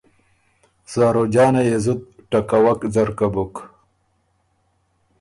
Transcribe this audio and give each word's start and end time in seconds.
زاروجانه 0.93 1.61
يې 1.67 1.77
زُت 1.83 2.01
ټکوَک 2.29 2.79
ځرکۀ 2.93 3.27
بُک۔ 3.33 3.53